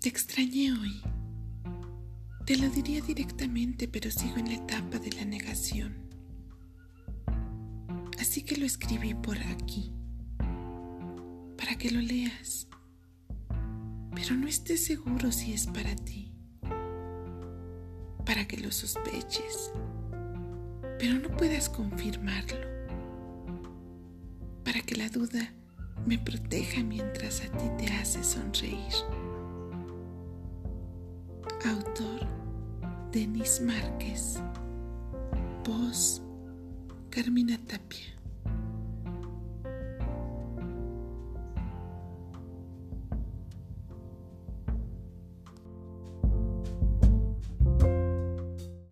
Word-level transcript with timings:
Te 0.00 0.08
extrañé 0.08 0.72
hoy. 0.72 1.02
Te 2.46 2.56
lo 2.56 2.70
diría 2.70 3.02
directamente, 3.02 3.86
pero 3.86 4.10
sigo 4.10 4.38
en 4.38 4.46
la 4.46 4.54
etapa 4.54 4.98
de 4.98 5.12
la 5.12 5.26
negación. 5.26 5.94
Así 8.18 8.40
que 8.40 8.56
lo 8.56 8.64
escribí 8.64 9.12
por 9.12 9.36
aquí, 9.36 9.92
para 11.58 11.76
que 11.76 11.90
lo 11.90 12.00
leas. 12.00 12.66
Pero 14.14 14.36
no 14.36 14.48
estés 14.48 14.86
seguro 14.86 15.30
si 15.32 15.52
es 15.52 15.66
para 15.66 15.94
ti, 15.94 16.32
para 18.24 18.48
que 18.48 18.56
lo 18.56 18.72
sospeches, 18.72 19.70
pero 20.98 21.18
no 21.18 21.28
puedas 21.36 21.68
confirmarlo, 21.68 22.56
para 24.64 24.80
que 24.80 24.96
la 24.96 25.10
duda 25.10 25.52
me 26.06 26.18
proteja 26.18 26.82
mientras 26.82 27.42
a 27.42 27.52
ti 27.52 27.66
te 27.76 27.92
hace 27.92 28.24
sonreír. 28.24 28.94
Autor 31.66 32.26
Denis 33.12 33.60
Márquez. 33.60 34.42
Voz 35.64 36.22
Carmina 37.10 37.58
Tapia. 37.66 38.19